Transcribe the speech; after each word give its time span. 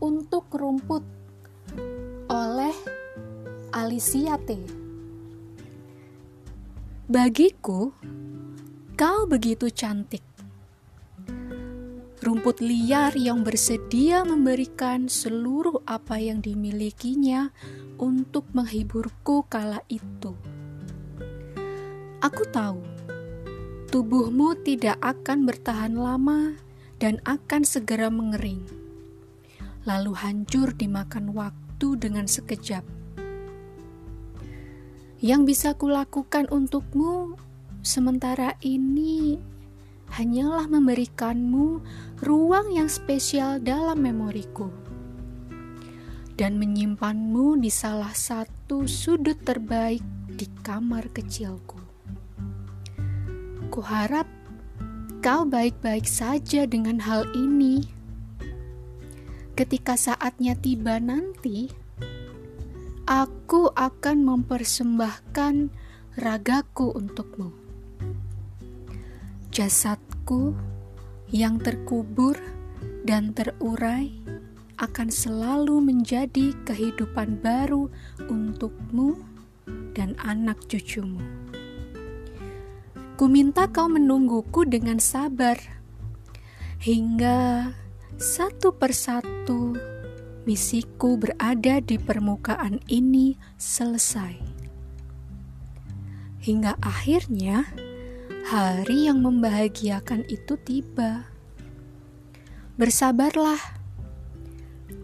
untuk 0.00 0.48
rumput 0.48 1.04
oleh 2.32 2.72
Alicia 3.68 4.40
T. 4.40 4.56
Bagiku, 7.04 7.92
kau 8.96 9.28
begitu 9.28 9.68
cantik. 9.68 10.24
Rumput 12.24 12.64
liar 12.64 13.12
yang 13.12 13.44
bersedia 13.44 14.24
memberikan 14.24 15.04
seluruh 15.04 15.84
apa 15.84 16.16
yang 16.16 16.40
dimilikinya 16.40 17.52
untuk 18.00 18.48
menghiburku 18.56 19.44
kala 19.52 19.84
itu. 19.92 20.32
Aku 22.24 22.42
tahu 22.48 22.80
tubuhmu 23.92 24.64
tidak 24.64 24.96
akan 25.04 25.44
bertahan 25.44 25.92
lama 25.92 26.56
dan 26.96 27.20
akan 27.28 27.68
segera 27.68 28.08
mengering, 28.08 28.87
lalu 29.88 30.12
hancur 30.12 30.76
dimakan 30.76 31.32
waktu 31.32 31.96
dengan 31.96 32.28
sekejap. 32.28 32.84
Yang 35.24 35.42
bisa 35.48 35.72
kulakukan 35.72 36.52
untukmu 36.52 37.40
sementara 37.80 38.60
ini 38.60 39.40
hanyalah 40.12 40.68
memberikanmu 40.68 41.80
ruang 42.20 42.68
yang 42.76 42.92
spesial 42.92 43.56
dalam 43.56 44.04
memoriku 44.04 44.68
dan 46.38 46.54
menyimpanmu 46.54 47.58
di 47.58 47.72
salah 47.72 48.14
satu 48.14 48.86
sudut 48.86 49.42
terbaik 49.42 50.04
di 50.30 50.46
kamar 50.62 51.10
kecilku. 51.10 51.82
Kuharap 53.74 54.30
kau 55.18 55.42
baik-baik 55.42 56.06
saja 56.06 56.62
dengan 56.62 57.02
hal 57.02 57.26
ini. 57.34 57.97
Ketika 59.58 59.98
saatnya 59.98 60.54
tiba 60.54 61.02
nanti, 61.02 61.66
aku 63.10 63.74
akan 63.74 64.22
mempersembahkan 64.22 65.74
ragaku 66.14 66.94
untukmu. 66.94 67.50
Jasadku 69.50 70.54
yang 71.34 71.58
terkubur 71.58 72.38
dan 73.02 73.34
terurai 73.34 74.14
akan 74.78 75.10
selalu 75.10 75.82
menjadi 75.82 76.54
kehidupan 76.62 77.42
baru 77.42 77.90
untukmu 78.30 79.18
dan 79.90 80.14
anak 80.22 80.62
cucumu. 80.70 81.18
Ku 83.18 83.26
minta 83.26 83.66
kau 83.66 83.90
menungguku 83.90 84.70
dengan 84.70 85.02
sabar 85.02 85.58
hingga 86.78 87.74
satu 88.16 88.72
persatu 88.72 89.76
misiku 90.48 91.20
berada 91.20 91.84
di 91.84 92.00
permukaan 92.00 92.80
ini 92.88 93.36
selesai. 93.60 94.40
Hingga 96.40 96.80
akhirnya 96.80 97.68
hari 98.48 99.12
yang 99.12 99.20
membahagiakan 99.20 100.24
itu 100.32 100.56
tiba. 100.64 101.28
Bersabarlah, 102.80 103.60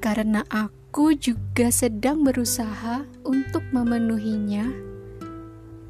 karena 0.00 0.48
aku 0.48 1.12
juga 1.12 1.68
sedang 1.68 2.24
berusaha 2.24 3.04
untuk 3.28 3.66
memenuhinya 3.68 4.64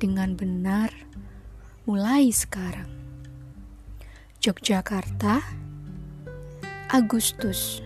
dengan 0.03 0.35
benar 0.35 0.91
mulai 1.87 2.33
sekarang. 2.35 2.91
Yogyakarta, 4.42 5.45
Agustus 6.95 7.83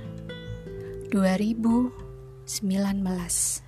2019 1.13 3.68